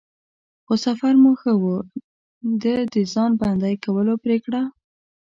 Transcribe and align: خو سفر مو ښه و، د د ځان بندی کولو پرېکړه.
خو 0.65 0.73
سفر 0.85 1.13
مو 1.21 1.31
ښه 1.39 1.53
و، 1.61 1.63
د 2.61 2.63
د 2.93 2.95
ځان 3.13 3.31
بندی 3.41 3.75
کولو 3.83 4.13
پرېکړه. 4.23 4.61